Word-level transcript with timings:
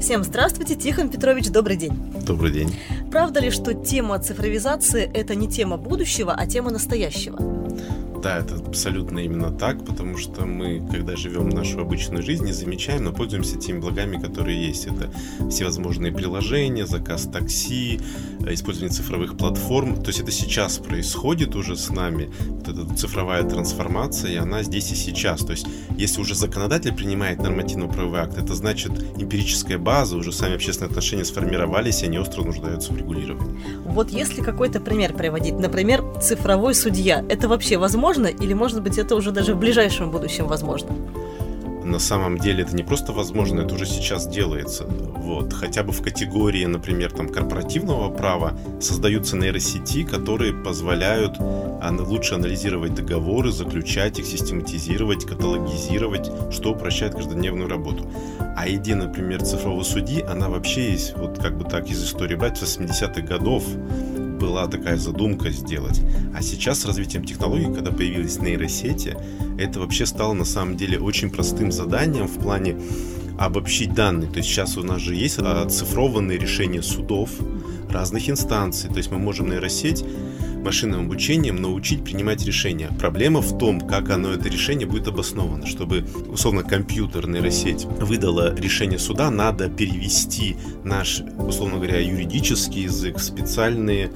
Всем 0.00 0.24
здравствуйте, 0.24 0.76
Тихон 0.76 1.10
Петрович, 1.10 1.50
добрый 1.50 1.76
день. 1.76 1.92
Добрый 2.26 2.50
день. 2.50 2.74
Правда 3.10 3.40
ли, 3.40 3.50
что 3.50 3.74
тема 3.74 4.18
цифровизации– 4.18 5.10
это 5.14 5.34
не 5.34 5.46
тема 5.46 5.76
будущего, 5.76 6.32
а 6.32 6.46
тема 6.46 6.70
настоящего? 6.70 7.38
Да, 8.22 8.38
это 8.38 8.56
абсолютно 8.56 9.20
именно 9.20 9.50
так, 9.50 9.82
потому 9.86 10.18
что 10.18 10.44
мы, 10.44 10.86
когда 10.90 11.16
живем 11.16 11.48
нашу 11.48 11.80
обычную 11.80 12.22
жизнь, 12.22 12.44
не 12.44 12.52
замечаем, 12.52 13.04
но 13.04 13.12
пользуемся 13.12 13.56
теми 13.56 13.78
благами, 13.78 14.20
которые 14.20 14.62
есть. 14.62 14.86
Это 14.86 15.10
всевозможные 15.48 16.12
приложения, 16.12 16.84
заказ 16.86 17.22
такси, 17.32 17.98
э, 18.46 18.52
использование 18.52 18.94
цифровых 18.94 19.38
платформ. 19.38 20.02
То 20.02 20.08
есть 20.08 20.20
это 20.20 20.32
сейчас 20.32 20.76
происходит 20.76 21.56
уже 21.56 21.76
с 21.76 21.88
нами, 21.88 22.30
вот 22.46 22.68
эта 22.68 22.94
цифровая 22.94 23.42
трансформация, 23.42 24.32
и 24.32 24.36
она 24.36 24.62
здесь 24.64 24.92
и 24.92 24.96
сейчас. 24.96 25.40
То 25.40 25.52
есть 25.52 25.66
если 25.96 26.20
уже 26.20 26.34
законодатель 26.34 26.94
принимает 26.94 27.38
нормативно-правовой 27.38 28.20
акт, 28.20 28.36
это 28.36 28.54
значит 28.54 28.92
эмпирическая 29.16 29.78
база, 29.78 30.16
уже 30.16 30.30
сами 30.30 30.56
общественные 30.56 30.90
отношения 30.90 31.24
сформировались, 31.24 32.02
и 32.02 32.06
они 32.06 32.18
остро 32.18 32.42
нуждаются 32.42 32.92
в 32.92 32.98
регулировании. 32.98 33.58
Вот 33.86 34.10
если 34.10 34.42
какой-то 34.42 34.78
пример 34.78 35.14
приводить, 35.14 35.58
например, 35.58 36.04
цифровой 36.20 36.74
судья, 36.74 37.24
это 37.26 37.48
вообще 37.48 37.78
возможно? 37.78 38.09
Возможно, 38.10 38.44
или, 38.44 38.54
может 38.54 38.82
быть, 38.82 38.98
это 38.98 39.14
уже 39.14 39.30
даже 39.30 39.54
в 39.54 39.58
ближайшем 39.58 40.10
будущем 40.10 40.46
возможно? 40.46 40.96
на 41.90 41.98
самом 41.98 42.38
деле 42.38 42.62
это 42.62 42.76
не 42.76 42.82
просто 42.82 43.12
возможно, 43.12 43.62
это 43.62 43.74
уже 43.74 43.86
сейчас 43.86 44.26
делается. 44.26 44.84
Вот. 44.84 45.52
Хотя 45.52 45.82
бы 45.82 45.92
в 45.92 46.02
категории, 46.02 46.64
например, 46.64 47.10
там, 47.10 47.28
корпоративного 47.28 48.10
права 48.10 48.52
создаются 48.80 49.36
нейросети, 49.36 50.04
которые 50.04 50.52
позволяют 50.52 51.36
лучше 52.00 52.34
анализировать 52.34 52.94
договоры, 52.94 53.50
заключать 53.50 54.18
их, 54.18 54.26
систематизировать, 54.26 55.24
каталогизировать, 55.24 56.30
что 56.52 56.72
упрощает 56.72 57.14
каждодневную 57.14 57.68
работу. 57.68 58.10
А 58.56 58.68
идея, 58.68 58.96
например, 58.96 59.42
цифрового 59.42 59.82
судьи, 59.82 60.22
она 60.22 60.48
вообще 60.48 60.92
есть, 60.92 61.16
вот 61.16 61.38
как 61.38 61.56
бы 61.56 61.64
так 61.64 61.90
из 61.90 62.04
истории 62.04 62.36
брать, 62.36 62.58
с 62.58 62.78
80-х 62.78 63.22
годов 63.22 63.64
была 64.40 64.66
такая 64.66 64.96
задумка 64.96 65.50
сделать. 65.50 66.00
А 66.34 66.42
сейчас 66.42 66.80
с 66.80 66.84
развитием 66.86 67.24
технологий, 67.24 67.72
когда 67.72 67.92
появились 67.92 68.40
нейросети, 68.40 69.16
это 69.58 69.80
вообще 69.80 70.06
стало 70.06 70.32
на 70.32 70.44
самом 70.44 70.76
деле 70.76 70.98
очень 70.98 71.30
простым 71.30 71.70
заданием 71.70 72.26
в 72.26 72.38
плане 72.38 72.76
обобщить 73.38 73.94
данные. 73.94 74.30
То 74.30 74.38
есть 74.38 74.48
сейчас 74.48 74.76
у 74.76 74.82
нас 74.82 75.00
же 75.00 75.14
есть 75.14 75.38
оцифрованные 75.38 76.38
решения 76.38 76.82
судов 76.82 77.30
разных 77.90 78.28
инстанций. 78.28 78.90
То 78.90 78.96
есть 78.96 79.10
мы 79.10 79.18
можем 79.18 79.50
нейросеть 79.50 80.04
машинным 80.64 81.06
обучением 81.06 81.56
научить 81.56 82.04
принимать 82.04 82.44
решения. 82.44 82.90
Проблема 82.98 83.40
в 83.40 83.58
том, 83.58 83.80
как 83.80 84.10
оно, 84.10 84.32
это 84.32 84.48
решение 84.48 84.86
будет 84.86 85.08
обосновано. 85.08 85.66
Чтобы, 85.66 86.04
условно, 86.28 86.62
компьютер, 86.62 87.26
нейросеть 87.26 87.84
выдала 87.84 88.54
решение 88.54 88.98
суда, 88.98 89.30
надо 89.30 89.68
перевести 89.68 90.56
наш, 90.84 91.22
условно 91.38 91.76
говоря, 91.76 92.00
юридический 92.00 92.82
язык, 92.82 93.18
специальные 93.18 94.10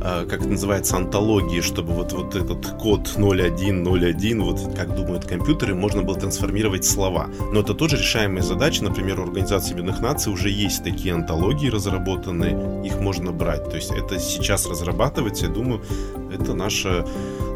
как 0.00 0.40
это 0.40 0.48
называется, 0.48 0.96
антологии, 0.96 1.60
чтобы 1.60 1.92
вот, 1.92 2.12
вот 2.12 2.34
этот 2.34 2.66
код 2.78 3.08
0101, 3.16 4.42
вот 4.42 4.74
как 4.74 4.94
думают 4.94 5.26
компьютеры, 5.26 5.74
можно 5.74 6.02
было 6.02 6.18
трансформировать 6.18 6.84
в 6.84 6.90
слова. 6.90 7.28
Но 7.52 7.60
это 7.60 7.74
тоже 7.74 7.96
решаемая 7.96 8.42
задача. 8.42 8.82
Например, 8.82 9.20
у 9.20 9.24
Организации 9.24 9.72
Объединенных 9.72 10.00
Наций 10.00 10.32
уже 10.32 10.48
есть 10.50 10.82
такие 10.84 11.14
антологии 11.14 11.68
разработанные, 11.68 12.86
их 12.86 12.98
можно 13.00 13.32
брать. 13.32 13.68
То 13.70 13.76
есть 13.76 13.90
это 13.90 14.18
сейчас 14.18 14.66
разрабатывается, 14.66 15.46
я 15.46 15.52
думаю, 15.52 15.82
это 16.32 16.54
наша 16.54 17.04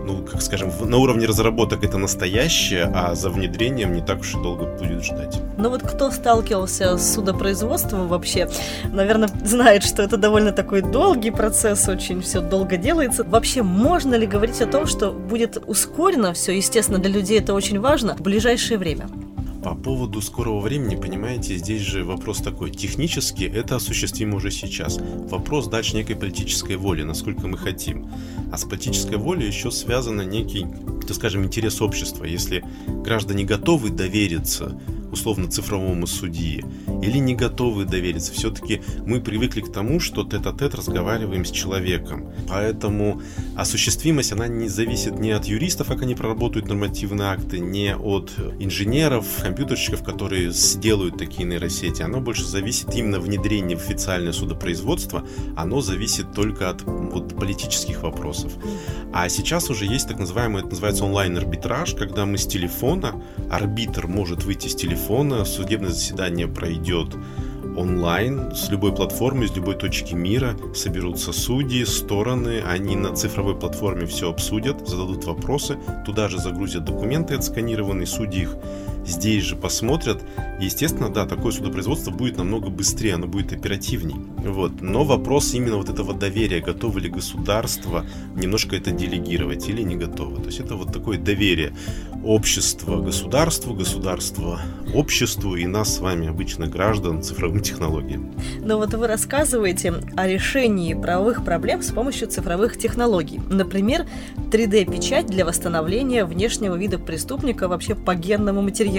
ну, 0.05 0.22
как 0.22 0.42
скажем, 0.42 0.70
на 0.80 0.98
уровне 0.98 1.27
разработок 1.27 1.84
это 1.84 1.98
настоящее, 1.98 2.91
а 2.94 3.14
за 3.14 3.30
внедрением 3.30 3.92
не 3.92 4.02
так 4.02 4.20
уж 4.20 4.34
и 4.34 4.42
долго 4.42 4.66
будет 4.66 5.05
ждать. 5.05 5.41
Ну 5.56 5.70
вот 5.70 5.83
кто 5.83 6.11
сталкивался 6.11 6.96
с 6.96 7.14
судопроизводством 7.14 8.08
вообще, 8.08 8.48
наверное, 8.92 9.28
знает, 9.44 9.84
что 9.84 10.02
это 10.02 10.16
довольно 10.16 10.52
такой 10.52 10.83
долгий 10.83 11.30
процесс, 11.30 11.88
очень 11.88 12.20
все 12.22 12.41
долго 12.41 12.77
делается. 12.77 13.24
Вообще, 13.24 13.62
можно 13.62 14.14
ли 14.14 14.27
говорить 14.27 14.61
о 14.61 14.67
том, 14.67 14.86
что 14.86 15.11
будет 15.11 15.62
ускорено 15.67 16.33
все, 16.34 16.57
естественно, 16.57 16.98
для 16.98 17.11
людей 17.11 17.39
это 17.39 17.55
очень 17.55 17.80
важно, 17.80 18.14
в 18.17 18.20
ближайшее 18.20 18.78
время? 18.78 19.08
По 19.64 19.75
поводу 19.75 20.20
скорого 20.20 20.61
времени, 20.61 20.95
понимаете, 20.95 21.57
здесь 21.57 21.80
же 21.80 22.05
вопрос 22.05 22.42
такой. 22.42 22.70
Технически 22.70 23.45
это 23.45 23.77
осуществимо 23.77 24.36
уже 24.36 24.51
сейчас. 24.51 24.98
Вопрос 25.30 25.69
дальше 25.69 25.97
некой 25.97 26.17
политической 26.17 26.77
воли, 26.77 27.02
насколько 27.02 27.48
мы 27.48 27.57
хотим. 27.57 28.07
А 28.52 28.58
с 28.58 28.64
политической 28.64 29.17
волей 29.17 29.47
еще 29.47 29.70
связано 29.70 30.20
некий, 30.20 30.67
так 31.08 31.17
скажем, 31.17 31.45
интерес 31.45 31.80
общества. 31.80 32.25
Если 32.25 32.63
граждане 32.86 33.45
готовы 33.45 33.89
довериться 33.89 34.79
условно 35.14 35.48
цифровому 35.48 36.07
судьи, 36.07 36.64
или 37.02 37.19
не 37.19 37.35
готовы 37.35 37.85
довериться. 37.85 38.33
Все-таки 38.33 38.83
мы 39.07 39.20
привыкли 39.20 39.61
к 39.61 39.73
тому, 39.73 40.01
что 40.01 40.25
тет-а-тет 40.25 40.75
разговариваем 40.75 41.45
с 41.45 41.51
человеком. 41.51 42.29
Поэтому 42.48 43.23
осуществимость, 43.56 44.32
она 44.32 44.48
не 44.48 44.68
зависит 44.68 45.18
не 45.18 45.30
от 45.30 45.44
юристов, 45.46 45.88
как 45.88 46.02
они 46.02 46.14
проработают 46.14 46.68
нормативные 46.68 47.28
акты, 47.28 47.58
не 47.58 47.94
от 47.94 48.32
инженеров, 48.58 49.26
компьютерщиков, 49.42 50.02
которые 50.02 50.50
сделают 50.50 51.18
такие 51.18 51.44
нейросети. 51.44 52.02
Оно 52.02 52.20
больше 52.20 52.44
зависит 52.44 52.94
именно 52.94 53.20
внедрения 53.20 53.76
в 53.76 53.80
официальное 53.80 54.32
судопроизводство. 54.32 55.26
Оно 55.56 55.80
зависит 55.80 56.32
только 56.32 56.70
от 56.70 56.82
вот, 56.82 57.36
политических 57.36 58.02
вопросов. 58.02 58.52
А 59.12 59.28
сейчас 59.28 59.70
уже 59.70 59.86
есть 59.86 60.08
так 60.08 60.18
называемый, 60.18 60.60
это 60.60 60.70
называется 60.70 61.04
онлайн-арбитраж, 61.04 61.94
когда 61.94 62.26
мы 62.26 62.38
с 62.38 62.46
телефона, 62.46 63.22
арбитр 63.50 64.06
может 64.06 64.44
выйти 64.44 64.68
с 64.68 64.74
телефона, 64.74 65.44
судебное 65.44 65.90
заседание 65.90 66.48
пройдет 66.48 67.14
онлайн, 67.77 68.55
с 68.55 68.70
любой 68.70 68.95
платформы, 68.95 69.46
с 69.46 69.57
любой 69.57 69.74
точки 69.74 70.14
мира 70.14 70.57
соберутся 70.74 71.33
судьи, 71.33 71.85
стороны, 71.85 72.62
они 72.67 72.96
на 72.96 73.14
цифровой 73.14 73.55
платформе 73.55 74.07
все 74.07 74.30
обсудят, 74.30 74.89
зададут 74.89 75.24
вопросы, 75.24 75.79
туда 76.05 76.29
же 76.29 76.39
загрузят 76.39 76.84
документы 76.84 77.34
отсканированные, 77.34 78.07
судьи 78.07 78.42
их 78.42 78.57
здесь 79.06 79.44
же 79.44 79.56
посмотрят. 79.56 80.22
Естественно, 80.60 81.08
да, 81.08 81.26
такое 81.26 81.52
судопроизводство 81.52 82.10
будет 82.10 82.36
намного 82.36 82.68
быстрее, 82.68 83.14
оно 83.14 83.26
будет 83.26 83.52
оперативней. 83.52 84.16
Вот. 84.38 84.80
Но 84.80 85.04
вопрос 85.04 85.54
именно 85.54 85.76
вот 85.76 85.88
этого 85.88 86.14
доверия, 86.14 86.60
готово 86.60 86.98
ли 86.98 87.08
государство 87.08 88.04
немножко 88.34 88.76
это 88.76 88.90
делегировать 88.90 89.68
или 89.68 89.82
не 89.82 89.96
готово. 89.96 90.36
То 90.36 90.46
есть 90.46 90.60
это 90.60 90.76
вот 90.76 90.92
такое 90.92 91.18
доверие 91.18 91.74
общества 92.24 93.00
государству, 93.00 93.74
государства 93.74 94.60
обществу 94.94 95.56
и 95.56 95.66
нас 95.66 95.96
с 95.96 96.00
вами, 96.00 96.28
обычных 96.28 96.70
граждан, 96.70 97.22
цифровым 97.22 97.60
технологиям. 97.60 98.32
Но 98.60 98.78
вот 98.78 98.94
вы 98.94 99.06
рассказываете 99.06 99.94
о 100.16 100.26
решении 100.26 100.94
правовых 100.94 101.44
проблем 101.44 101.82
с 101.82 101.90
помощью 101.90 102.28
цифровых 102.28 102.78
технологий. 102.78 103.40
Например, 103.50 104.06
3D-печать 104.50 105.26
для 105.26 105.44
восстановления 105.44 106.24
внешнего 106.24 106.76
вида 106.76 106.98
преступника 106.98 107.68
вообще 107.68 107.94
по 107.94 108.14
генному 108.14 108.62
материалу. 108.62 108.93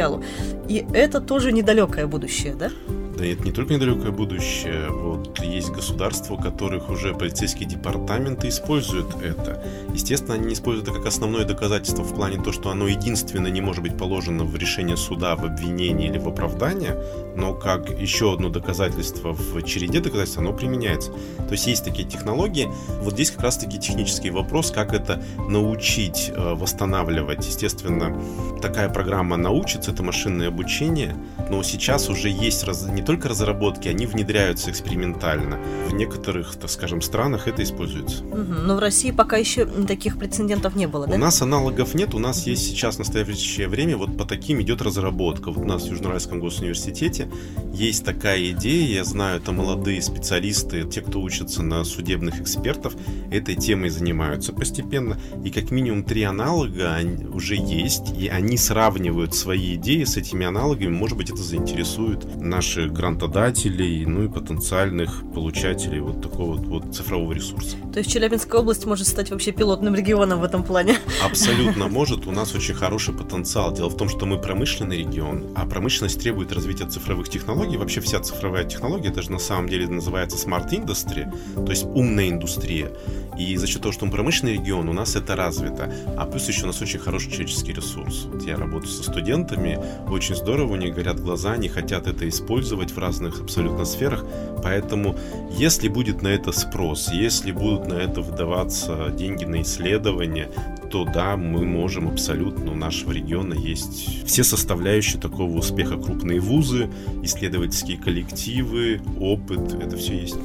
И 0.68 0.86
это 0.94 1.22
тоже 1.22 1.52
недалекое 1.52 2.08
будущее, 2.08 2.56
да? 2.56 2.70
Да 3.18 3.26
это 3.26 3.44
не 3.44 3.52
только 3.52 3.74
недалекое 3.76 4.12
будущее. 4.12 4.90
Вот 4.90 5.40
есть 5.40 5.70
государства, 5.70 6.34
у 6.34 6.38
которых 6.38 6.90
уже 6.90 7.14
полицейские 7.14 7.68
департаменты 7.68 8.50
используют 8.50 9.16
это. 9.22 9.64
Естественно, 9.94 10.34
они 10.34 10.48
не 10.48 10.54
используют 10.54 10.90
это 10.90 10.98
как 10.98 11.08
основное 11.08 11.46
доказательство 11.46 12.04
в 12.04 12.14
плане 12.14 12.42
то, 12.42 12.52
что 12.52 12.70
оно 12.70 12.88
единственное 12.88 13.52
не 13.52 13.62
может 13.62 13.84
быть 13.84 13.98
положено 13.98 14.44
в 14.44 14.56
решение 14.58 14.98
суда, 14.98 15.36
в 15.36 15.46
обвинении 15.46 16.10
или 16.10 16.18
в 16.18 16.28
оправдание, 16.28 17.02
но 17.36 17.54
как 17.54 17.90
еще 17.90 18.34
одно 18.34 18.50
доказательство 18.50 19.32
в 19.32 19.64
череде 19.64 20.02
доказательств 20.02 20.40
оно 20.40 20.52
применяется. 20.52 21.12
То 21.12 21.52
есть 21.52 21.68
есть 21.68 21.86
такие 21.86 22.08
технологии. 22.08 22.68
Вот 23.02 23.14
здесь 23.14 23.32
как 23.32 23.44
раз-таки 23.44 23.80
технический 23.80 24.30
вопрос, 24.30 24.72
как 24.72 24.94
это 24.94 25.24
научить 25.50 26.32
э, 26.36 26.54
восстанавливать. 26.54 27.46
Естественно, 27.48 28.22
такая 28.62 28.90
программа 28.90 29.38
научится, 29.38 29.92
это 29.92 30.04
машинное 30.04 30.50
обучение, 30.50 31.16
но 31.50 31.62
сейчас 31.64 32.10
уже 32.10 32.30
есть 32.30 32.64
раз, 32.64 32.88
не 32.88 33.02
только 33.02 33.30
разработки, 33.30 33.88
они 33.88 34.06
внедряются 34.06 34.72
экспериментально. 34.72 35.60
В 35.90 35.94
некоторых, 35.94 36.56
так 36.56 36.70
скажем, 36.70 37.02
странах 37.02 37.48
это 37.48 37.64
используется. 37.64 38.24
Угу, 38.24 38.54
но 38.66 38.76
в 38.76 38.80
России 38.80 39.12
пока 39.12 39.38
еще 39.38 39.66
таких 39.66 40.18
прецедентов 40.18 40.76
не 40.76 40.88
было, 40.88 41.08
да? 41.08 41.16
У 41.16 41.18
нас 41.20 41.42
аналогов 41.42 41.94
нет, 41.94 42.14
у 42.14 42.20
нас 42.20 42.46
есть 42.48 42.64
сейчас 42.64 42.96
в 42.96 43.00
настоящее 43.00 43.68
время 43.68 43.98
вот 43.98 44.18
по 44.18 44.26
таким 44.26 44.62
идет 44.62 44.82
разработка. 44.82 45.52
Вот 45.52 45.64
у 45.64 45.68
нас 45.68 45.84
в 45.84 45.92
Южноуральском 45.92 46.40
госуниверситете 46.40 47.30
есть 47.74 48.04
такая 48.06 48.52
идея, 48.52 48.98
я 48.98 49.04
знаю, 49.04 49.40
это 49.40 49.52
молодые 49.52 50.02
специалисты, 50.02 50.84
те, 50.84 51.02
кто 51.02 51.22
учатся 51.22 51.64
на 51.64 51.84
судебных 51.84 52.42
экспертов, 52.42 52.96
этой 53.32 53.56
темой 53.56 53.90
занимаются 53.90 54.54
постепенно, 54.54 55.18
и 55.44 55.50
как 55.50 55.72
минимум 55.72 56.04
три 56.04 56.24
аналога 56.24 57.00
уже 57.34 57.56
есть, 57.56 58.18
и 58.18 58.28
они 58.28 58.58
сравнивают 58.58 59.36
свои 59.36 59.76
идеи 59.76 60.04
с 60.04 60.18
этими 60.18 60.46
аналогами, 60.46 60.90
может 60.90 61.18
быть, 61.18 61.32
это 61.36 61.44
заинтересует 61.44 62.38
наших 62.38 62.94
грантодателей, 62.94 64.06
ну 64.06 64.24
и 64.24 64.30
потенциальных 64.30 65.22
получателей 65.34 66.00
вот 66.00 66.22
такого 66.22 66.56
вот, 66.56 66.66
вот 66.66 66.96
цифрового 66.96 67.34
ресурса. 67.34 67.76
То 67.92 68.00
есть 68.00 68.10
Челябинская 68.10 68.62
область 68.62 68.86
может 68.86 69.06
стать 69.06 69.32
вообще 69.32 69.52
пилотным 69.52 69.96
регионом 69.96 70.40
в 70.40 70.44
этом 70.46 70.64
плане? 70.64 70.98
Абсолютно 71.24 71.88
может. 71.90 72.26
У 72.26 72.32
нас 72.32 72.56
очень 72.56 72.74
хороший 72.74 73.14
потенциал. 73.14 73.74
Дело 73.74 73.90
в 73.90 73.98
том, 73.98 74.08
что 74.08 74.26
мы 74.26 74.40
промышленный 74.40 75.00
регион, 75.00 75.48
а 75.56 75.66
промышленность 75.66 76.22
требует 76.22 76.54
развития 76.54 76.86
цифровых 76.86 77.28
технологий, 77.28 77.76
вообще 77.76 78.00
вся 78.00 78.22
цифровая 78.22 78.64
технология, 78.64 79.10
это 79.10 79.22
же 79.22 79.32
на 79.32 79.40
самом 79.40 79.68
деле 79.68 79.88
называется 79.88 80.38
Smart 80.38 80.70
Industry, 80.70 81.30
то 81.56 81.70
есть 81.70 81.84
умная 81.84 82.30
индустрия. 82.30 82.92
И 83.38 83.58
за 83.58 83.68
счет 83.68 83.82
того, 83.82 83.92
что 83.92 84.06
мы 84.06 84.12
промышленный 84.12 84.54
регион, 84.54 84.88
у 84.88 84.94
нас 84.94 85.18
это 85.18 85.36
развито. 85.36 85.94
А 86.18 86.26
плюс 86.26 86.48
еще 86.48 86.64
у 86.64 86.68
нас 86.68 86.82
очень 86.82 87.00
хороший 87.00 87.30
человеческий 87.30 87.74
ресурс. 87.74 88.28
Вот 88.32 88.42
я 88.44 88.56
работаю 88.56 88.90
со 88.90 89.04
студентами, 89.04 89.78
очень 90.10 90.36
здорово, 90.36 90.74
у 90.74 90.76
них 90.78 90.96
горят 90.96 91.25
глаза, 91.26 91.54
они 91.54 91.68
хотят 91.68 92.08
это 92.08 92.30
использовать 92.30 92.92
в 92.92 92.98
разных 92.98 93.42
абсолютно 93.42 93.84
сферах. 93.84 94.24
Поэтому, 94.64 95.16
если 95.52 95.90
будет 95.90 96.22
на 96.22 96.30
это 96.30 96.52
спрос, 96.52 97.10
если 97.12 97.52
будут 97.52 97.88
на 97.88 97.96
это 97.96 98.22
выдаваться 98.22 99.10
деньги 99.10 99.44
на 99.44 99.62
исследования, 99.62 100.50
то 100.96 101.04
да, 101.04 101.36
мы 101.36 101.66
можем 101.66 102.08
абсолютно, 102.08 102.72
у 102.72 102.74
нашего 102.74 103.12
региона 103.12 103.54
есть 103.54 104.26
все 104.26 104.46
составляющие 104.46 105.20
такого 105.20 105.58
успеха. 105.58 105.98
Крупные 105.98 106.40
вузы, 106.40 106.90
исследовательские 107.22 107.98
коллективы, 107.98 109.02
опыт, 109.20 109.74
это 109.74 109.98
все 109.98 110.22
есть. 110.22 110.38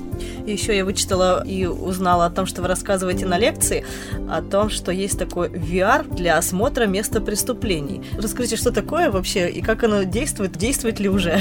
Еще 0.44 0.76
я 0.76 0.84
вычитала 0.84 1.46
и 1.46 1.66
узнала 1.66 2.26
о 2.26 2.30
том, 2.30 2.46
что 2.46 2.62
вы 2.62 2.66
рассказываете 2.66 3.26
на 3.26 3.38
лекции, 3.38 3.84
о 4.28 4.42
том, 4.42 4.70
что 4.70 4.90
есть 4.90 5.20
такой 5.20 5.50
VR 5.50 6.12
для 6.12 6.36
осмотра 6.36 6.86
места 6.86 7.20
преступлений. 7.20 8.02
Расскажите, 8.18 8.56
что 8.56 8.72
такое 8.72 9.12
вообще 9.12 9.48
и 9.50 9.62
как 9.62 9.84
оно 9.84 10.02
действует, 10.02 10.58
действует 10.58 10.98
ли 10.98 11.08
уже? 11.08 11.38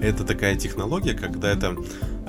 Это 0.00 0.24
такая 0.24 0.56
технология, 0.56 1.12
когда 1.12 1.50
это 1.50 1.76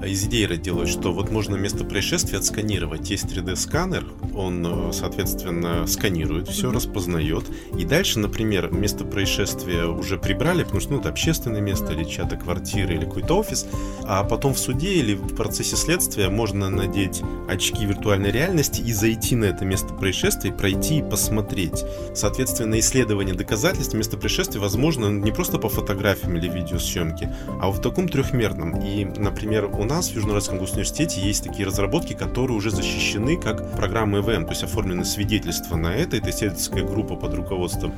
из 0.06 0.26
идеи 0.26 0.46
родилось, 0.46 0.90
что 0.90 1.14
вот 1.14 1.32
можно 1.32 1.56
место 1.56 1.84
происшествия 1.84 2.38
отсканировать. 2.38 3.10
Есть 3.10 3.26
3D-сканер, 3.26 4.06
он, 4.36 4.66
э, 4.66 4.94
соответственно, 4.94 5.86
сканирует 5.88 6.48
все, 6.48 6.70
mm-hmm. 6.70 6.76
распознает. 6.76 7.44
И 7.78 7.86
дальше, 7.86 8.20
например, 8.20 8.72
место 8.72 9.06
происшествия 9.06 9.86
уже 9.86 10.18
прибрали, 10.18 10.64
потому 10.64 10.82
что 10.82 10.94
ну, 10.94 11.00
это 11.00 11.10
общественное 11.10 11.62
место 11.62 11.94
или 11.94 12.04
чья-то 12.04 12.38
квартира 12.38 12.94
или 12.94 13.06
какой-то 13.06 13.38
офис. 13.38 13.66
А 14.04 14.24
потом 14.24 14.54
в 14.54 14.60
суде 14.60 14.94
или 14.94 15.14
в 15.14 15.36
процессе 15.36 15.76
следствия 15.76 16.30
можно 16.30 16.70
надеть 16.70 17.22
очки 17.48 17.86
виртуальной 17.86 18.32
реальности 18.32 18.82
и 18.82 18.94
зайти 18.94 19.36
на 19.36 19.46
это 19.46 19.66
место 19.66 19.94
происшествия, 19.94 20.52
пройти 20.52 21.00
и 21.00 21.04
посмотреть. 21.04 21.84
Соответственно, 22.16 22.80
исследование 22.80 23.36
доказательств 23.36 23.94
места 23.94 24.18
происшествия 24.18 24.60
возможно 24.60 25.08
не 25.08 25.32
просто 25.32 25.58
по 25.58 25.70
фотографиям 25.70 26.36
или 26.38 26.48
видеосъемке, 26.48 27.34
а 27.62 27.70
в 27.70 27.82
таком 27.82 28.08
трехмерном. 28.08 28.80
И, 28.82 29.06
например, 29.06 29.66
у 29.66 29.84
нас 29.92 30.10
в 30.10 30.16
Южно-Уральском 30.16 30.58
госуниверситете 30.58 31.20
есть 31.20 31.44
такие 31.44 31.68
разработки, 31.68 32.14
которые 32.14 32.56
уже 32.56 32.72
защищены 32.72 33.36
как 33.36 33.76
программы 33.76 34.20
ЭВМ, 34.20 34.46
то 34.46 34.52
есть 34.52 34.64
оформлены 34.64 35.04
свидетельства 35.04 35.76
на 35.76 35.94
это. 35.94 36.16
Это 36.16 36.30
исследовательская 36.30 36.84
группа 36.84 37.16
под 37.18 37.34
руководством 37.34 37.94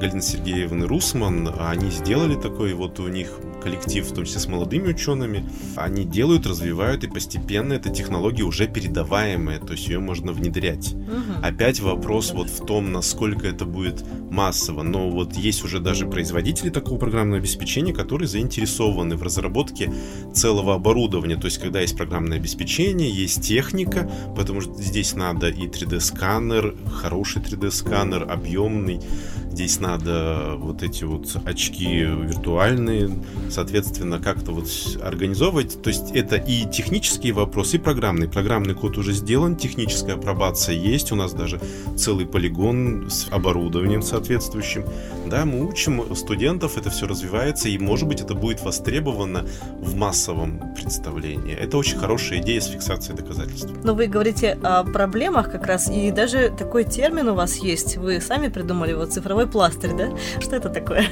Галины 0.00 0.22
Сергеевны 0.22 0.86
Русман. 0.86 1.54
Они 1.60 1.90
сделали 1.90 2.34
такой, 2.34 2.74
вот 2.74 2.98
у 2.98 3.06
них 3.06 3.38
коллектив, 3.66 4.06
в 4.06 4.14
том 4.14 4.24
числе 4.24 4.40
с 4.40 4.46
молодыми 4.46 4.90
учеными, 4.90 5.44
они 5.74 6.04
делают, 6.04 6.46
развивают, 6.46 7.02
и 7.02 7.08
постепенно 7.08 7.72
эта 7.72 7.90
технология 7.90 8.44
уже 8.44 8.68
передаваемая, 8.68 9.58
то 9.58 9.72
есть 9.72 9.88
ее 9.88 9.98
можно 9.98 10.32
внедрять. 10.32 10.94
Угу. 10.94 11.44
Опять 11.44 11.80
вопрос 11.80 12.32
вот 12.32 12.48
в 12.48 12.64
том, 12.64 12.92
насколько 12.92 13.48
это 13.48 13.64
будет 13.64 14.04
массово, 14.30 14.82
но 14.84 15.10
вот 15.10 15.34
есть 15.34 15.64
уже 15.64 15.80
даже 15.80 16.06
производители 16.06 16.70
такого 16.70 16.96
программного 16.98 17.38
обеспечения, 17.38 17.92
которые 17.92 18.28
заинтересованы 18.28 19.16
в 19.16 19.22
разработке 19.24 19.92
целого 20.32 20.74
оборудования, 20.74 21.36
то 21.36 21.46
есть 21.46 21.58
когда 21.58 21.80
есть 21.80 21.96
программное 21.96 22.38
обеспечение, 22.38 23.10
есть 23.10 23.42
техника, 23.42 24.08
потому 24.36 24.60
что 24.60 24.74
здесь 24.74 25.14
надо 25.14 25.48
и 25.48 25.66
3D-сканер, 25.66 26.76
хороший 26.92 27.42
3D-сканер, 27.42 28.30
объемный, 28.30 29.00
здесь 29.56 29.80
надо 29.80 30.52
вот 30.58 30.82
эти 30.82 31.04
вот 31.04 31.34
очки 31.46 32.02
виртуальные, 32.02 33.08
соответственно, 33.48 34.18
как-то 34.18 34.52
вот 34.52 34.68
организовывать. 35.02 35.82
То 35.82 35.88
есть 35.88 36.10
это 36.14 36.36
и 36.36 36.70
технические 36.70 37.32
вопросы, 37.32 37.76
и 37.76 37.78
программный. 37.78 38.28
Программный 38.28 38.74
код 38.74 38.98
уже 38.98 39.14
сделан, 39.14 39.56
техническая 39.56 40.16
апробация 40.16 40.74
есть, 40.74 41.10
у 41.10 41.14
нас 41.14 41.32
даже 41.32 41.58
целый 41.96 42.26
полигон 42.26 43.08
с 43.08 43.28
оборудованием 43.30 44.02
соответствующим. 44.02 44.84
Да, 45.26 45.46
мы 45.46 45.66
учим 45.66 46.14
студентов, 46.14 46.76
это 46.76 46.90
все 46.90 47.06
развивается, 47.06 47.70
и, 47.70 47.78
может 47.78 48.06
быть, 48.06 48.20
это 48.20 48.34
будет 48.34 48.60
востребовано 48.62 49.46
в 49.80 49.96
массовом 49.96 50.74
представлении. 50.74 51.54
Это 51.54 51.78
очень 51.78 51.96
хорошая 51.96 52.42
идея 52.42 52.60
с 52.60 52.66
фиксацией 52.66 53.16
доказательств. 53.16 53.70
Но 53.82 53.94
вы 53.94 54.06
говорите 54.06 54.58
о 54.62 54.84
проблемах 54.84 55.50
как 55.50 55.66
раз, 55.66 55.90
и 55.90 56.10
даже 56.10 56.52
такой 56.56 56.84
термин 56.84 57.28
у 57.28 57.34
вас 57.34 57.56
есть. 57.56 57.96
Вы 57.96 58.20
сами 58.20 58.48
придумали 58.48 58.92
вот 58.92 59.14
цифровой 59.14 59.45
пластырь, 59.46 59.94
да? 59.94 60.10
Что 60.40 60.56
это 60.56 60.68
такое? 60.68 61.06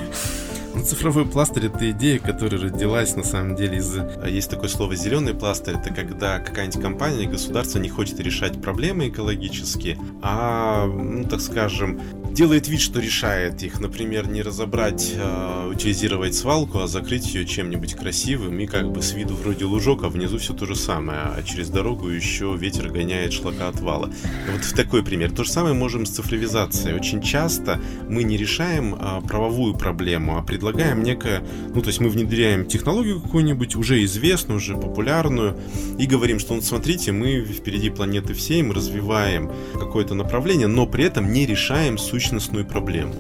Ну, 0.75 0.83
цифровой 0.83 1.25
пластырь 1.25 1.67
это 1.67 1.91
идея, 1.93 2.19
которая 2.19 2.61
родилась 2.61 3.15
на 3.15 3.23
самом 3.23 3.55
деле 3.55 3.79
из... 3.79 3.97
Есть 4.27 4.51
такое 4.51 4.69
слово 4.69 4.97
зеленый 4.97 5.33
пластырь, 5.33 5.77
это 5.77 5.95
когда 5.95 6.41
какая-нибудь 6.41 6.83
компания, 6.83 7.29
государство 7.29 7.79
не 7.79 7.89
хочет 7.89 8.19
решать 8.19 8.61
проблемы 8.61 9.09
экологические, 9.09 9.99
а, 10.21 10.87
ну, 10.87 11.29
так 11.29 11.41
скажем, 11.41 12.01
делает 12.35 12.67
вид, 12.69 12.81
что 12.81 12.99
решает 12.99 13.63
их. 13.63 13.81
Например, 13.81 14.29
не 14.29 14.43
разобрать, 14.43 15.13
э, 15.17 15.71
утилизировать 15.73 16.35
свалку, 16.35 16.81
а 16.81 16.89
закрыть 16.89 17.33
ее 17.33 17.47
чем-нибудь 17.47 17.95
красивым 17.95 18.59
и 18.59 18.67
как 18.67 18.91
бы 18.91 19.03
с 19.03 19.13
виду 19.13 19.35
вроде 19.35 19.65
лужок, 19.65 20.03
а 20.03 20.09
внизу 20.09 20.39
все 20.39 20.53
то 20.53 20.67
же 20.67 20.75
самое. 20.75 21.19
А 21.21 21.43
через 21.45 21.71
дорогу 21.71 22.09
еще 22.09 22.57
ветер 22.59 22.91
гоняет 22.91 23.33
шлака 23.33 23.69
отвала. 23.69 24.11
Вот 24.53 24.65
в 24.65 24.75
такой 24.75 25.05
пример. 25.05 25.31
То 25.31 25.45
же 25.45 25.51
самое 25.51 25.75
можем 25.75 26.07
с 26.07 26.11
цифровизацией. 26.11 26.97
Очень 26.97 27.23
часто 27.23 27.81
мы 28.09 28.25
не 28.25 28.37
решаем 28.37 28.95
э, 28.95 29.21
правовую 29.27 29.75
проблему, 29.75 30.37
а 30.37 30.43
предлагаем 30.43 31.03
некое... 31.03 31.45
Ну, 31.73 31.81
то 31.83 31.89
есть 31.89 32.01
мы 32.01 32.09
внедряем 32.09 32.67
технологию 32.67 33.21
какую-нибудь, 33.21 33.77
уже 33.77 34.03
известную, 34.05 34.59
уже 34.59 34.75
популярную, 34.75 35.57
и 35.99 36.07
говорим, 36.07 36.41
что, 36.41 36.55
ну, 36.55 36.63
смотрите, 36.63 37.13
мы 37.13 37.45
впереди 37.45 37.91
планеты 37.91 38.35
всей, 38.35 38.63
мы 38.63 38.75
развиваем 38.75 39.53
какое-то 39.75 40.15
направление, 40.15 40.67
но 40.67 40.87
при 40.87 41.05
этом 41.05 41.33
не 41.33 41.47
решаем 41.47 41.97
сущность 41.97 42.24
сущностную 42.25 42.65
проблему. 42.65 43.15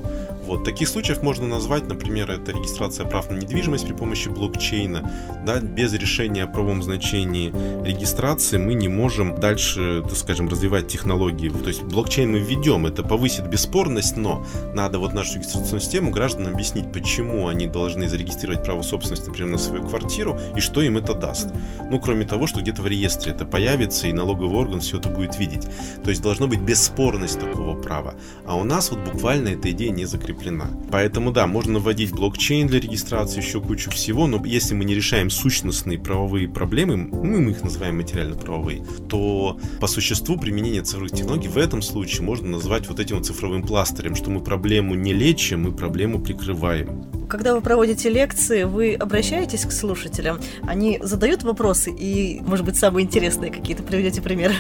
Вот. 0.47 0.65
Таких 0.65 0.89
случаев 0.89 1.23
можно 1.23 1.47
назвать, 1.47 1.87
например, 1.89 2.31
это 2.31 2.53
регистрация 2.53 3.07
прав 3.07 3.31
на 3.31 3.37
недвижимость 3.37 3.87
при 3.87 3.95
помощи 3.95 4.29
блокчейна. 4.29 5.11
Да, 5.47 5.61
без 5.61 5.93
решения 5.95 6.45
о 6.45 6.47
правом 6.47 6.83
значении 6.83 7.53
регистрации 7.85 8.59
мы 8.59 8.75
не 8.75 8.89
можем 8.89 9.41
дальше, 9.41 10.03
так 10.03 10.17
скажем, 10.17 10.49
развивать 10.49 10.87
технологии. 10.89 11.49
То 11.49 11.69
есть 11.69 11.83
блокчейн 11.83 12.31
мы 12.31 12.41
введем, 12.41 12.87
это 12.87 13.03
повысит 13.03 13.49
бесспорность, 13.49 14.17
но 14.17 14.45
надо 14.75 14.99
вот 14.99 15.15
нашу 15.15 15.37
регистрационную 15.37 15.81
систему 15.81 16.11
гражданам 16.11 16.53
объяснить, 16.53 16.93
почему 16.93 17.49
они 17.49 17.67
должны 17.67 18.07
зарегистрировать 18.09 18.65
право 18.65 18.83
собственности, 18.83 19.29
например, 19.29 19.53
на 19.53 19.59
свою 19.59 19.83
квартиру 19.83 20.39
и 20.57 20.61
что 20.61 20.83
им 20.83 20.99
это 20.99 21.15
даст. 21.15 21.49
Ну, 21.91 21.99
кроме 21.99 22.27
того, 22.27 22.47
что 22.47 22.61
где-то 22.61 22.83
в 22.83 22.87
реестре 22.87 23.33
это 23.33 23.47
появится 23.47 24.09
и 24.09 24.13
налоговый 24.13 24.57
орган 24.59 24.81
все 24.81 24.99
это 24.99 25.09
будет 25.09 25.39
видеть. 25.39 25.67
То 26.03 26.11
есть 26.11 26.23
должно 26.23 26.49
быть 26.49 26.61
бесспорность 26.61 27.41
такого 27.41 27.81
права. 27.81 28.15
А 28.45 28.57
у 28.57 28.65
нас 28.65 28.91
вот 28.91 29.01
буквально 29.01 29.49
эта 29.49 29.71
идея 29.71 29.91
не 29.91 30.05
закреплена 30.05 30.34
закреплена. 30.35 30.71
Поэтому 30.91 31.33
да, 31.33 31.47
можно 31.47 31.79
вводить 31.79 32.13
блокчейн 32.13 32.67
для 32.67 32.81
регистрации, 32.81 33.41
еще 33.41 33.61
кучу 33.61 33.91
всего, 33.91 34.27
но 34.27 34.45
если 34.45 34.75
мы 34.75 34.85
не 34.85 34.95
решаем 34.95 35.31
сущностные 35.31 35.99
правовые 35.99 36.49
проблемы, 36.49 36.97
ну, 36.97 37.41
мы 37.41 37.51
их 37.51 37.63
называем 37.63 37.97
материально-правовые, 37.97 38.85
то 39.09 39.59
по 39.81 39.87
существу 39.87 40.39
применение 40.39 40.83
цифровых 40.83 41.13
технологий 41.13 41.49
в 41.49 41.59
этом 41.59 41.83
случае 41.83 42.23
можно 42.23 42.49
назвать 42.49 42.89
вот 42.89 43.01
этим 43.01 43.17
вот 43.17 43.27
цифровым 43.27 43.63
пластырем, 43.63 44.15
что 44.15 44.31
мы 44.31 44.41
проблему 44.41 44.95
не 44.95 45.13
лечим, 45.13 45.63
мы 45.63 45.73
проблему 45.73 46.21
прикрываем. 46.21 47.05
Когда 47.29 47.55
вы 47.55 47.61
проводите 47.61 48.11
лекции, 48.11 48.65
вы 48.65 48.95
обращаетесь 48.95 49.65
к 49.65 49.73
слушателям, 49.73 50.39
они 50.63 51.01
задают 51.03 51.43
вопросы 51.43 51.91
и, 51.91 52.41
может 52.41 52.65
быть, 52.65 52.77
самые 52.77 53.07
интересные 53.07 53.51
какие-то 53.51 53.83
приведете 53.83 54.21
примеры? 54.21 54.55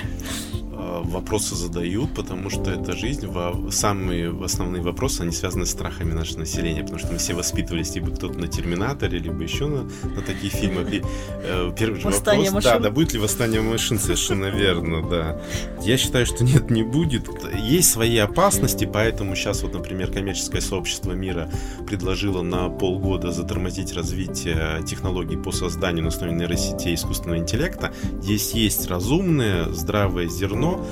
Вопросы 1.04 1.54
задают, 1.54 2.14
потому 2.14 2.50
что 2.50 2.70
это 2.70 2.92
жизнь. 2.92 3.28
Самые 3.70 4.34
основные 4.44 4.82
вопросы, 4.82 5.23
они 5.23 5.32
связаны 5.32 5.66
с 5.66 5.70
страхами 5.70 6.12
нашего 6.12 6.40
населения, 6.40 6.82
потому 6.82 6.99
что 6.99 7.12
мы 7.12 7.18
все 7.18 7.34
воспитывались 7.34 7.94
либо 7.94 8.11
кто-то 8.11 8.38
на 8.38 8.49
Терминаторе, 8.49 9.18
либо 9.18 9.42
еще 9.42 9.66
на, 9.66 9.82
на 9.82 10.23
таких 10.23 10.52
фильмах. 10.52 10.92
И 10.92 11.02
э, 11.42 11.73
первый 11.78 12.00
же 12.00 12.06
восстание 12.06 12.50
вопрос, 12.50 12.64
машин. 12.64 12.82
да, 12.82 12.88
да, 12.88 12.94
будет 12.94 13.12
ли 13.12 13.18
восстание 13.18 13.61
машин, 13.61 13.99
совершенно 13.99 14.46
верно, 14.46 15.08
да. 15.08 15.40
Я 15.82 15.96
считаю, 15.96 16.26
что 16.26 16.44
нет, 16.44 16.70
не 16.70 16.82
будет. 16.82 17.28
Есть 17.54 17.90
свои 17.90 18.16
опасности, 18.18 18.88
поэтому 18.90 19.37
сейчас 19.37 19.62
вот, 19.62 19.75
например, 19.75 20.12
коммерческое 20.12 20.61
сообщество 20.61 21.12
мира 21.12 21.50
предложило 21.87 22.42
на 22.42 22.68
полгода 22.68 23.30
затормозить 23.30 23.92
развитие 23.92 24.82
технологий 24.87 25.37
по 25.37 25.52
созданию 25.52 26.02
на 26.04 26.08
основе 26.08 26.32
нейросетей 26.32 26.94
искусственного 26.94 27.38
интеллекта. 27.38 27.92
Здесь 28.20 28.52
есть 28.52 28.88
разумное, 28.88 29.68
здравое 29.70 30.28
зерно, 30.28 30.84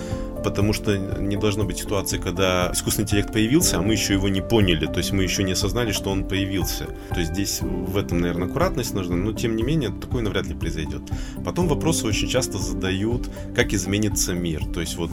потому 0.43 0.73
что 0.73 0.97
не 0.97 1.37
должно 1.37 1.65
быть 1.65 1.79
ситуации, 1.79 2.19
когда 2.19 2.71
искусственный 2.73 3.05
интеллект 3.05 3.33
появился, 3.33 3.79
а 3.79 3.83
мы 3.83 3.93
еще 3.93 4.15
его 4.15 4.29
не 4.29 4.41
поняли, 4.41 4.87
то 4.87 4.99
есть 4.99 5.13
мы 5.13 5.23
еще 5.23 5.43
не 5.43 5.53
осознали, 5.53 5.93
что 5.93 6.11
он 6.11 6.29
появился. 6.29 6.87
То 7.11 7.21
есть 7.21 7.33
здесь 7.33 7.61
в 7.61 7.97
этом, 7.97 8.21
наверное, 8.21 8.49
аккуратность 8.49 8.95
нужна, 8.95 9.17
но 9.17 9.33
тем 9.33 9.57
не 9.57 9.63
менее 9.63 9.91
такое 9.91 10.23
навряд 10.23 10.47
ли 10.47 10.55
произойдет. 10.55 11.03
Потом 11.45 11.69
вопросы 11.69 12.07
очень 12.07 12.29
часто 12.29 12.59
задают, 12.59 13.29
как 13.55 13.73
изменится 13.73 14.35
мир, 14.35 14.65
то 14.67 14.81
есть 14.81 14.97
вот 14.97 15.11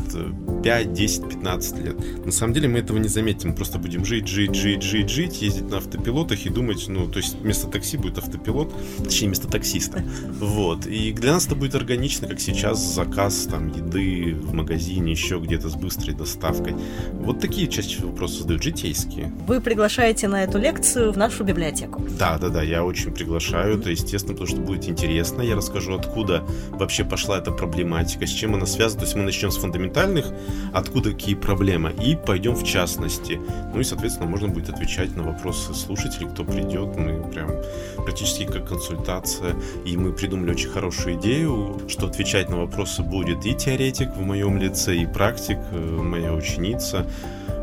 5, 0.64 0.94
10, 0.94 1.30
15 1.30 1.78
лет. 1.80 2.26
На 2.26 2.32
самом 2.32 2.54
деле 2.54 2.68
мы 2.68 2.80
этого 2.80 2.98
не 2.98 3.08
заметим, 3.08 3.56
просто 3.56 3.80
будем 3.80 4.06
жить, 4.06 4.28
жить, 4.28 4.56
жить, 4.56 4.84
жить, 4.84 5.10
жить, 5.10 5.42
ездить 5.42 5.70
на 5.70 5.78
автопилотах 5.78 6.46
и 6.46 6.50
думать, 6.50 6.86
ну, 6.88 7.08
то 7.08 7.20
есть 7.20 7.40
вместо 7.40 7.68
такси 7.68 7.98
будет 7.98 8.18
автопилот, 8.18 8.74
точнее, 9.04 9.28
вместо 9.28 9.48
таксиста. 9.48 10.04
Вот. 10.40 10.88
И 10.88 11.12
для 11.14 11.34
нас 11.34 11.46
это 11.46 11.56
будет 11.56 11.76
органично, 11.76 12.28
как 12.28 12.40
сейчас 12.40 12.80
заказ 12.80 13.48
там 13.50 13.68
еды 13.70 14.36
в 14.36 14.54
магазине, 14.54 15.12
еще 15.20 15.40
где-то 15.40 15.70
с 15.70 15.76
быстрой 15.76 16.16
доставкой. 16.16 16.76
Вот 17.14 17.40
такие 17.40 17.68
чаще 17.68 18.04
вопросы 18.04 18.42
задают, 18.42 18.64
житейские. 18.64 19.32
Вы 19.48 19.62
приглашаете 19.62 20.28
на 20.28 20.44
эту 20.44 20.58
лекцию 20.58 21.12
в 21.12 21.18
нашу 21.18 21.44
библиотеку? 21.44 22.02
Да, 22.18 22.38
да, 22.38 22.50
да, 22.50 22.62
я 22.62 22.84
очень 22.84 23.12
приглашаю, 23.12 23.78
это 23.80 23.90
естественно, 23.90 24.34
потому 24.34 24.48
что 24.48 24.62
будет 24.62 24.88
интересно. 24.88 25.42
Я 25.42 25.56
расскажу, 25.56 25.94
откуда 25.94 26.44
вообще 26.70 27.04
пошла 27.04 27.38
эта 27.38 27.52
проблематика, 27.52 28.26
с 28.26 28.32
чем 28.32 28.56
она 28.56 28.66
связана. 28.66 29.02
То 29.02 29.06
есть 29.06 29.16
мы 29.16 29.24
начнем 29.24 29.52
с 29.52 29.58
фундаментальных, 29.58 30.26
откуда 30.74 31.12
какие 31.12 31.36
проблемы, 31.36 31.94
и 32.04 32.16
пойдем 32.16 32.56
в 32.56 32.64
частности. 32.64 33.40
Ну 33.74 33.80
и, 33.80 33.84
соответственно, 33.84 34.30
можно 34.30 34.48
будет 34.48 34.70
отвечать 34.70 35.16
на 35.16 35.24
вопросы 35.24 35.74
слушателей, 35.74 36.30
кто 36.30 36.44
придет. 36.44 36.96
Мы 36.96 37.30
прям 37.32 37.50
практически 37.98 38.46
как 38.46 38.68
консультация. 38.68 39.56
И 39.86 39.98
мы 39.98 40.14
придумали 40.14 40.52
очень 40.52 40.70
хорошую 40.70 41.16
идею, 41.16 41.82
что 41.88 42.08
отвечать 42.08 42.50
на 42.50 42.58
вопросы 42.58 43.04
будет 43.04 43.46
и 43.46 43.54
теоретик 43.54 44.16
в 44.16 44.22
моем 44.22 44.58
лице, 44.58 44.96
и 44.96 45.06
практик, 45.14 45.58
э, 45.72 45.78
моя 45.78 46.34
ученица. 46.34 47.06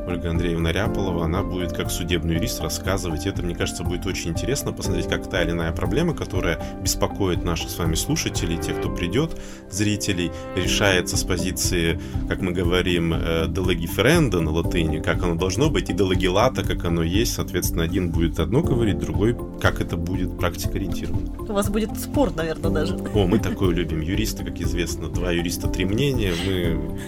Ольга 0.06 0.30
Андреевна 0.30 0.72
Ряполова, 0.72 1.24
она 1.24 1.42
будет 1.42 1.72
как 1.72 1.90
судебный 1.90 2.34
юрист 2.36 2.60
рассказывать. 2.60 3.26
Это, 3.26 3.42
мне 3.42 3.54
кажется, 3.54 3.82
будет 3.82 4.06
очень 4.06 4.30
интересно 4.30 4.72
посмотреть, 4.72 5.08
как 5.08 5.28
та 5.28 5.42
или 5.42 5.50
иная 5.50 5.72
проблема, 5.72 6.14
которая 6.14 6.60
беспокоит 6.82 7.44
наших 7.44 7.70
с 7.70 7.78
вами 7.78 7.94
слушателей, 7.96 8.56
тех, 8.56 8.78
кто 8.78 8.88
придет, 8.88 9.36
зрителей, 9.70 10.30
решается 10.54 11.16
с 11.16 11.24
позиции, 11.24 12.00
как 12.28 12.40
мы 12.40 12.52
говорим, 12.52 13.10
делегиференда 13.10 14.40
на 14.40 14.52
латыни, 14.52 15.00
как 15.00 15.22
оно 15.22 15.34
должно 15.34 15.70
быть, 15.70 15.90
и 15.90 15.92
делегилата, 15.92 16.62
как 16.62 16.84
оно 16.84 17.02
есть. 17.02 17.34
Соответственно, 17.34 17.82
один 17.82 18.10
будет 18.10 18.38
одно 18.38 18.62
говорить, 18.62 18.98
другой, 18.98 19.36
как 19.60 19.80
это 19.80 19.96
будет 19.96 20.38
практика 20.38 20.76
ориентировано. 20.76 21.32
У 21.40 21.52
вас 21.52 21.68
будет 21.68 21.98
спор, 21.98 22.32
наверное, 22.34 22.70
даже. 22.70 22.94
О, 23.14 23.26
мы 23.26 23.38
такое 23.38 23.74
любим. 23.74 24.00
Юристы, 24.00 24.44
как 24.44 24.60
известно, 24.60 25.08
два 25.08 25.32
юриста, 25.32 25.68
три 25.68 25.84
мнения. 25.84 26.32
Мы... 26.46 27.00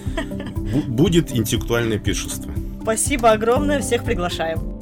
Будет 0.86 1.32
интеллектуальное 1.34 1.98
пиршество. 1.98 2.52
Спасибо 2.88 3.32
огромное, 3.32 3.80
всех 3.80 4.02
приглашаем. 4.02 4.77